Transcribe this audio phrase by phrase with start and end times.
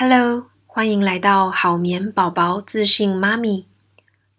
[0.00, 3.66] Hello，欢迎来到好眠宝宝自信妈咪。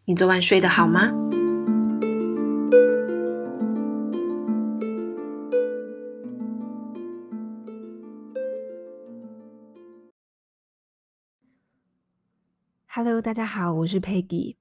[0.05, 1.11] 你昨晚睡得好吗
[12.87, 14.55] ？Hello，大家好，我是 Peggy。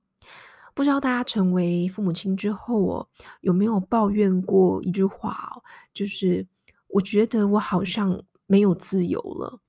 [0.74, 3.08] 不知道大家成为父母亲之后哦，
[3.42, 5.62] 有没有抱怨过一句话哦？
[5.94, 6.44] 就是
[6.88, 9.60] 我觉得我好像没有自由了。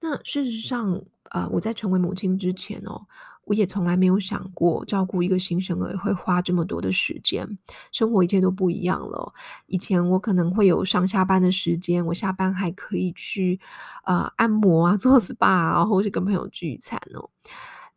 [0.00, 3.06] 那事实上，呃，我在成为母亲之前哦，
[3.44, 7.58] 我也从来没有想过照顾一个新生儿会花这么多的时间，
[7.92, 9.32] 生活一切都不一样了。
[9.66, 13.60] 以前我可能会有上下班的时间，我下班还可以去
[14.04, 17.28] 呃按摩啊、做 SPA 啊，或是跟朋友聚餐哦。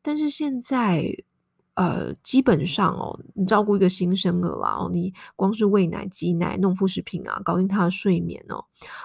[0.01, 1.23] 但是现在。
[1.75, 8.63] 呃，基本上哦，你照顾一个新生儿啦，哦，你光是喂奶、挤奶、弄副食品啊，搞定他的睡眠哦。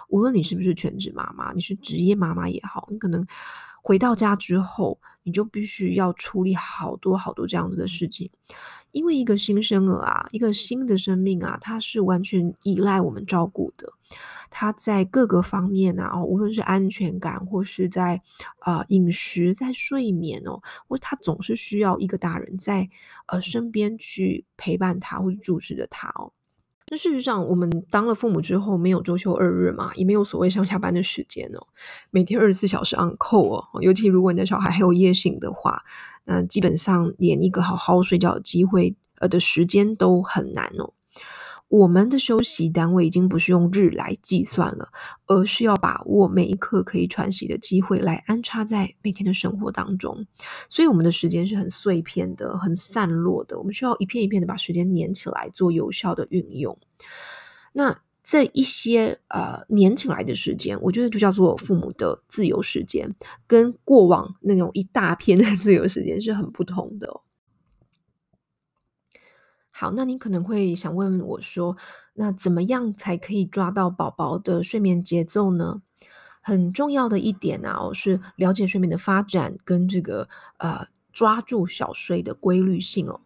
[0.08, 3.26] 无论你是不是全职妈妈，你是职业妈妈也好，你可能
[3.82, 8.30] 回到家之后，你就必须要处理好多好多这样子的事情。
[8.92, 13.92] 因为一个新生儿啊，一个新的生命啊，它是完全依赖我们照顾的。
[14.50, 18.20] 他在各个方面啊，无论是安全感，或是在
[18.64, 22.88] 呃饮食、在睡眠哦，或他总是需要一个大人在
[23.26, 26.32] 呃身边去陪伴他，或者注视着他哦。
[26.90, 31.66] 那事实上，我们当了父母之后，没有周休二日嘛，也没有所谓上下班的时间哦，
[32.10, 33.82] 每天二十四小时 on call 哦。
[33.82, 35.82] 尤其如果你的小孩还有夜醒的话，
[36.24, 40.94] 那基本上连一个好好睡觉的机会呃的时间都很难哦。
[41.68, 44.88] 我们的休息单位已经不是用日来计算了，
[45.26, 50.26] 而是要把握每一刻可以喘息的机会来安插在每天的生活当中。
[50.68, 56.78] 所以我们的时间是很碎片的、很散落的，我们需要一片一片的把时间粘起来做有效的运用。
[57.74, 63.14] 那这一些呃粘起来的时间，我觉得就叫做父母的自由时间，
[63.46, 67.20] 跟过往那种一大片的 自由时间是很不同的。
[69.80, 71.76] 好，那你可能会想问我说，
[72.14, 75.80] 那怎么样才可以抓到宝宝的睡眠节奏呢？
[76.42, 80.28] 很重要的一点啊，哦，是了解睡眠的发展跟这个
[80.58, 83.20] 呃抓住小睡的规律性哦，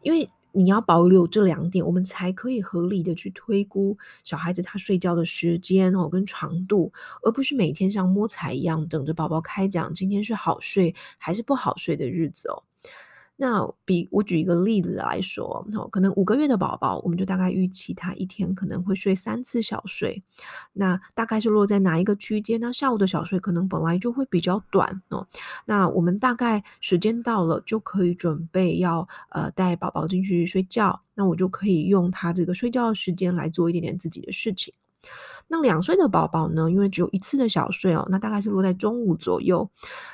[0.00, 6.90] 因为你要保留这两点，我们才可以合理的去推估小孩子他睡觉的时间哦跟长度，
[7.22, 12.62] 而不是每天像摸彩一样等着宝宝开奖，今天是好睡还是不好睡的日子哦。
[13.42, 20.22] 那比我举一个例子来说，可能五个月的宝宝，我们就大概预期他一天可能会睡三次小睡，
[20.74, 22.70] 那大概是落在哪一个区间呢？
[22.70, 25.26] 下午的小睡可能本来就会比较短哦，
[25.64, 34.74] 那我们大概时间到了就可以准备要呃带宝宝进去睡觉，那我就可以用他这个睡觉的时间来做一点点自己的事情。
[35.48, 39.68] 那两岁的宝宝呢，因为只有一次的小睡哦，那大概是落在中午左右，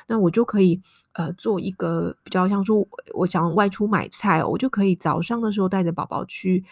[0.07, 0.81] 那我就可以
[1.17, 6.63] 呃做一个比较像说，我想外出买菜，我就可以早上的时候带着宝宝去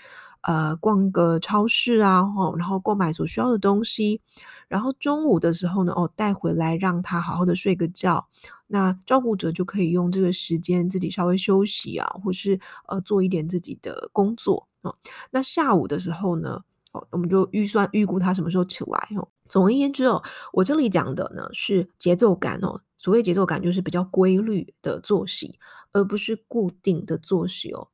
[0.41, 2.23] 呃逛个超市啊，
[2.57, 4.21] 然后购买所需要的东西，
[4.67, 8.27] 然后中午的时候呢，哦带回来让他好好的睡个觉，
[8.67, 14.95] 那照顾者就可以用这个时间自己稍微休息啊，或是呃做一点自己的工作哦，
[15.31, 16.61] 那下午的时候呢，
[17.09, 19.27] 我们就预算预估他什么时候起来哦。
[19.47, 20.23] 总而言之哦，
[20.53, 22.81] 我这里讲的呢是节奏感哦。
[23.05, 25.59] 所谓节奏感，就是比较规律的作息，
[25.91, 27.87] 而不是固定的作息哦。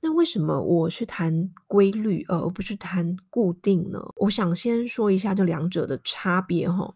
[0.00, 3.98] 那为什么我是谈规律，而不是谈固定呢？
[4.14, 6.94] 我想先说一下这两者的差别哈。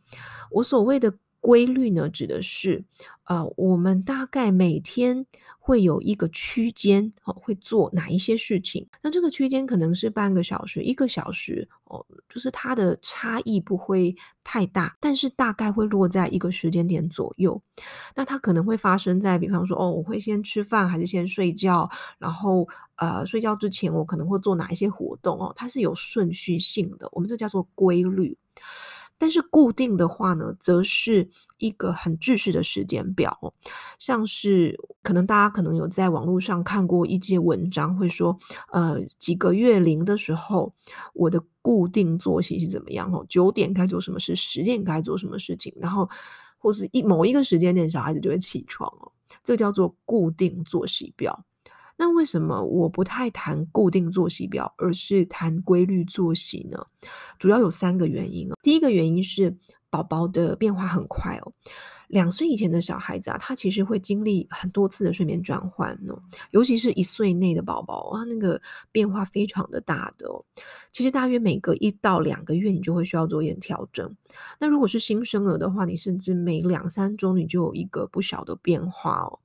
[0.53, 1.13] 我所谓的
[1.47, 2.85] 规律呢，指的是
[3.25, 5.27] 呃，我们大概每天。
[5.59, 8.87] 会有一个区间哦，会做哪一些事情？
[9.03, 14.15] 那这个区间可能是半个小时、一个小时哦，就是它的差异不会
[14.45, 17.61] 太大，但是大概会落在一个时间点左右。
[18.15, 21.91] 那它可能会发生在，比方说哦，我会先吃饭还是先睡觉？
[22.17, 25.53] 然后呃，睡觉之前我可能会做哪一些活动哦？
[25.57, 28.39] 它是有顺序性的，我们这叫做规律。
[29.19, 31.29] 但是固定的话呢，则是
[31.59, 33.53] 一个很制式的时间表，哦
[33.99, 38.39] 像是可能大家可能有在网络上看过一些文章，会说，
[38.73, 40.75] 呃，几个月龄的时候，
[41.15, 43.11] 我的固定作息是怎么样？
[43.13, 46.09] 哦，九点该做什么事，十点该做什么事情，然后
[46.59, 49.11] 或是一某一个时间点，小孩子就会起床哦，
[49.43, 51.45] 这叫做固定作息表。
[51.97, 56.79] 那为什么我不太谈固定作息表，而是谈规律作息呢？
[57.39, 58.51] 主要有三个原因。
[58.63, 59.57] 第一个原因是
[59.89, 61.53] 宝宝的变化很快哦。
[62.09, 66.17] 两岁以前的小孩子啊，他其实会经历很多次的睡眠转换哦，
[66.53, 68.61] 尤其是一岁内的宝宝啊，那个
[68.93, 70.45] 变化非常的大的哦。
[70.93, 74.15] 其实大约每隔一到两个月，你就会需要做一点调整。
[74.61, 79.41] 那如果是新生儿的话，你甚至每两三周你就有一个不小的变化哦。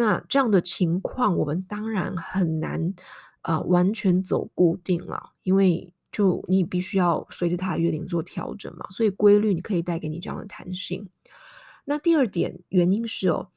[0.00, 2.94] 那这样的情况，我们当然很难、
[3.42, 8.86] 呃，完全走固定了，因为就你必须要随着他的月龄做调整嘛。
[8.90, 11.10] 所以规律你可以带给你这样的弹性。
[11.84, 13.48] 那第二点原因是哦，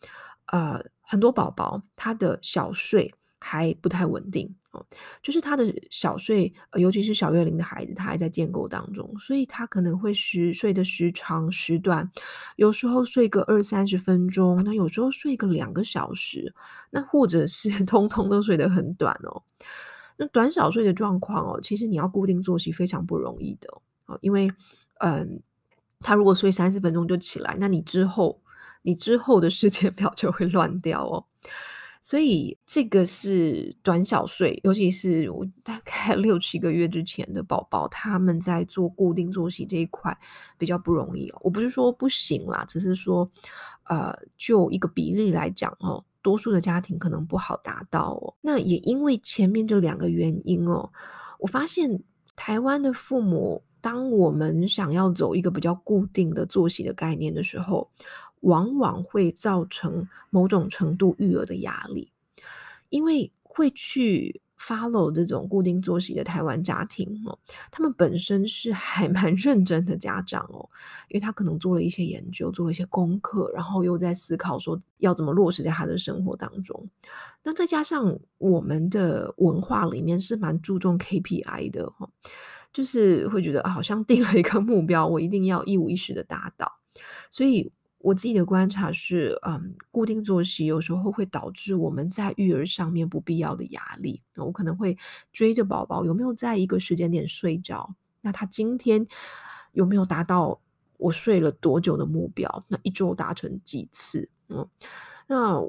[0.48, 4.86] 呃，很多宝宝他的小睡还不太稳定哦，
[5.24, 12.10] 就是他的小睡，尤其是小月龄的孩子，他还在建构当中，所以他可能会时睡的时长时短，
[12.56, 16.54] 有时候睡个二三十分钟，那有时候睡个两个小时，
[16.92, 19.42] 那或者是 通通都睡得很短哦。
[20.18, 23.68] 那短小睡的状况哦，其实你要固定作息非常不容易的
[24.06, 24.52] 哦，因为
[25.00, 25.42] 嗯。
[26.04, 28.42] 他如果睡三十分钟就起来，那你之后
[28.82, 31.24] 你之后的时间 表就会乱掉哦。
[32.02, 40.18] 所以这个是短小睡，尤其是我大概 六七个月之前的宝宝，他们在做固定作息这一块
[40.58, 41.38] 比较不容易哦。
[41.42, 43.30] 我不是说不行啦，只是说
[43.84, 48.34] 呃，就一个比例来讲哦，多数的家庭可能不好达到哦。
[48.42, 50.92] 那也因为前面这两个原因哦，
[51.38, 52.02] 我发现
[52.36, 53.64] 台湾的父母。
[53.84, 57.90] 当我们想要走一个比较固定的作息的概念的时候，
[58.42, 62.12] 往往会造成某种程度育儿的压力，
[62.90, 67.40] 因为会去 follow 这种固定作息的台湾家庭哦，
[67.72, 70.70] 他们本身是还 蛮认真的家长哦，
[71.10, 76.88] 因为他可能做了一些研究，做了一些功课，然后又在思考说要怎么落实在他的生活当中。
[77.44, 82.10] 那再加上我们的文化里面是蛮注重 KPI 的哈。
[82.74, 86.72] 就是会觉得好像定了一个目标，我一定要一五一十的达到。
[87.30, 87.70] 所以
[88.04, 94.22] 我自己的观察是，嗯，固定作息有时候会导致我们在育儿上面不必要的压力。
[94.36, 94.98] 我可能会
[95.32, 99.06] 追着宝宝有没有在一个时间点睡着，那他今天
[99.74, 100.60] 有没有达到
[100.98, 102.66] 我睡了多久的目标？
[102.68, 104.30] 那一周达成几次？
[104.50, 104.68] 嗯，
[105.28, 105.62] 那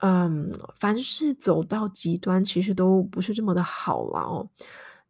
[0.00, 4.48] 嗯，凡是走到极端，其实都不是这么的好了哦。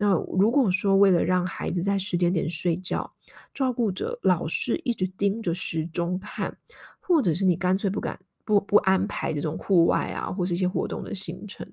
[0.01, 3.13] 那如果说为了让孩子在时间点睡觉，
[3.53, 6.57] 照顾者老是一直盯着时钟看，
[7.01, 11.71] 或者是你干脆不敢不不安排这种户外啊或是一些活动的行程，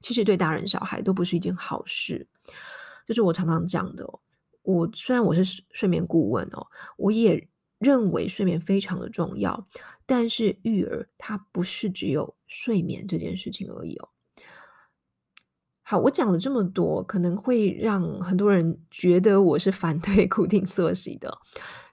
[0.00, 2.26] 其实对大人小孩都不是一件好事。
[3.06, 4.08] 就是我常常讲的，
[4.62, 6.66] 我虽然我是睡眠顾问哦，
[6.96, 7.46] 我也
[7.78, 9.68] 认为睡眠非常的重要，
[10.06, 14.08] 但是育儿它不是只有睡眠这件事情而已哦。
[15.86, 21.38] 好，我讲了这么多，可能会让很多人觉得我是反对 固定作息的，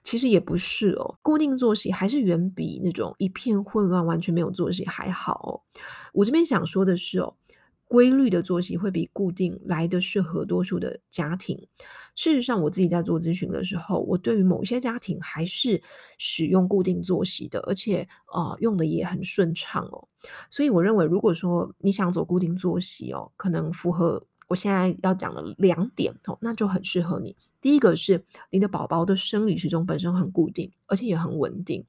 [0.02, 1.18] 其实也不是哦。
[1.20, 5.62] 固定作息还是远比那种一片混乱、完全没有作息还好。
[6.14, 7.34] 我这边想说的是哦。
[7.92, 11.54] 规律的作息会比固定来的适合多数的家庭。
[12.14, 15.82] 事实上，我自己在做咨询的时候，我对于某些家庭还是
[16.16, 20.08] 使用固定作息的，而且呃用的也很顺畅哦。
[20.50, 27.36] 所以我认为，如果说你想走固定作息哦，可能符合我现在要讲的两点哦，那就很适合你。
[27.60, 31.84] 第一个是你的宝宝的生理时钟本身很固定，而且也很稳定。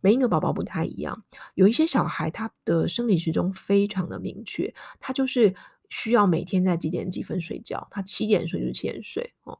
[0.00, 1.24] 每一个宝宝不太一样，
[1.54, 5.54] 有一些小孩他的生理时钟非常的明确，他就是
[5.90, 9.58] 需要每天在几点几分睡觉，他七点睡就七点睡哦。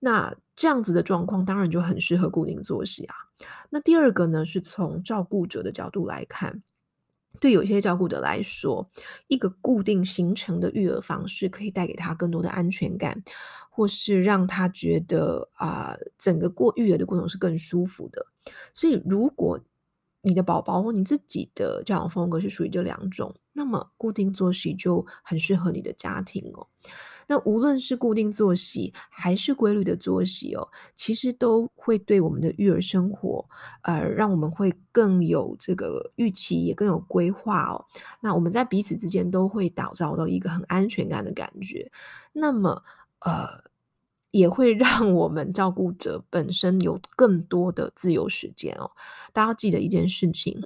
[0.00, 3.14] 那这样子的状况当然就很适合固定作息啊。
[3.70, 6.62] 那第二个呢，是从照顾者的角度来看，
[7.40, 8.88] 对有些照顾者来说，
[9.28, 13.24] 一个固定形成的育儿方式可以带给他更多的安全感，
[13.70, 18.26] 或是让他觉得啊、整个过育儿的过程是更舒服的。
[18.72, 19.60] 所以，如果
[20.22, 26.66] 你的宝宝或你自己的教养风格是属于这两种，那么固定作息就很适合你的家庭哦。
[27.26, 33.46] 那无论是固定作息还是规律的作息哦，其实都会对我们的育儿生活，
[33.82, 37.84] 呃，让我们会更有这个预期，也更有规划哦。
[38.20, 41.90] 那我们在彼此之间都会打造到一个很安全感的感觉。
[42.32, 42.82] 那么，
[43.20, 43.64] 呃。
[44.34, 48.90] 也会让我们照顾者本身有更多的自由时间哦。
[49.32, 50.60] 大家要记得一件事情：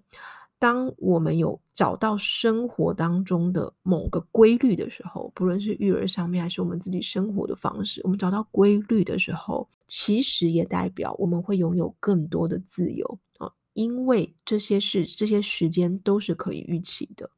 [0.58, 17.28] 当我们有找到生活当中的某个规律的时候，不论是育儿上面还是我们自己生活的方式，我们找到规律的时候，其实也代表我们会拥有更多的自由啊，因为这些事、这些时间都是可以预期的。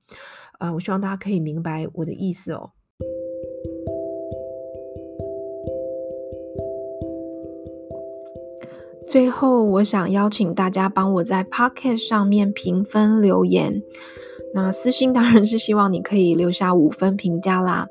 [0.60, 2.70] 啊，我希望大家可以明白我的意思哦。
[9.10, 13.82] 最后，我想邀请大家帮我在 Pocket 上面评分留言。
[14.54, 17.88] 那私心当然是希望你可以留下五分评价啦。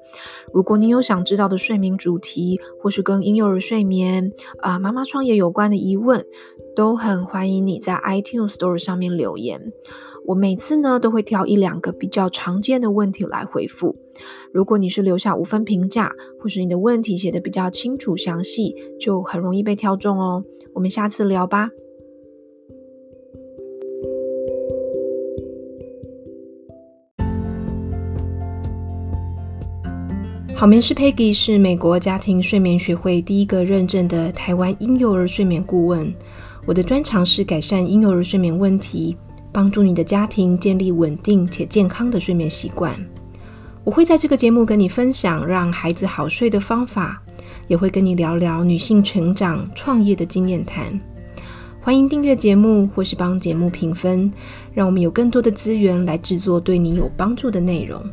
[0.53, 6.25] 如果你有想知道的睡眠主题，或是跟婴幼儿睡眠啊、呃、妈妈创业有关的疑问，
[6.73, 9.73] 都很欢迎你在 iTunes Store 上面留言。
[10.25, 13.97] 我每次呢都会挑一两个比较常见的问题来回复。
[14.53, 20.45] 如果你是留下五分评价，或是你的问题写得比较清楚详细，就很容易被挑中哦。
[20.79, 21.69] 我们下次聊吧。
[30.55, 36.13] 好眠师 Peggy 是美国家庭睡眠学会第一个认证的台湾婴幼儿睡眠顾问。
[36.65, 39.17] 我的专长是改善婴幼儿睡眠问题，
[39.51, 42.97] 帮助你的家庭建立稳定且健康的睡眠习惯。
[43.83, 47.21] 我会在这个节目跟你分享让孩子好睡的方法，
[47.69, 50.99] 也会跟你聊聊女性成长、创业的经验谈。
[51.79, 54.29] 欢迎订阅节目或是帮节目评分，
[54.73, 58.03] 让我们有更多的资源来制作对你有帮助的内容。